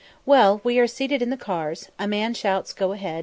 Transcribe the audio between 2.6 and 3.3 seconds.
"Go a head!"